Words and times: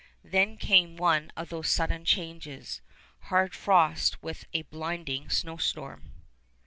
Then 0.23 0.57
came 0.57 0.97
one 0.97 1.31
of 1.37 1.49
those 1.49 1.69
sudden 1.69 2.05
changes, 2.05 2.81
hard 3.25 3.53
frost 3.53 4.23
with 4.23 4.47
a 4.51 4.63
blinding 4.63 5.29
snowstorm. 5.29 6.11